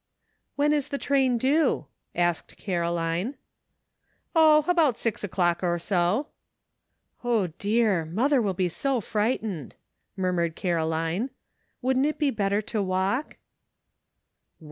[0.55, 3.35] "When is the train due?" asked Caroline."
[4.35, 4.65] Oh!
[4.67, 6.25] about six o'clock or so."
[7.23, 8.05] "O, dear!
[8.05, 9.75] mother will be so frightened,"
[10.17, 11.29] murmured Caroline.
[11.83, 13.37] "Wouldn't it be better to walk?"